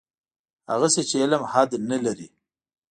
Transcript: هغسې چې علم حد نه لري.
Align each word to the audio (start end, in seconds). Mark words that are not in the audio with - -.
هغسې 0.71 1.01
چې 1.09 1.15
علم 1.23 1.43
حد 1.53 1.71
نه 1.89 1.97
لري. 2.05 2.27